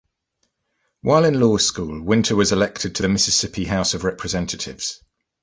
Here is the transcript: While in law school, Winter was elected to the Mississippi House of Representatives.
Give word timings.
While 1.01 1.25
in 1.25 1.39
law 1.39 1.57
school, 1.57 2.01
Winter 2.01 2.35
was 2.35 2.51
elected 2.51 2.95
to 2.95 3.03
the 3.03 3.07
Mississippi 3.07 3.65
House 3.65 3.93
of 3.93 4.03
Representatives. 4.03 4.99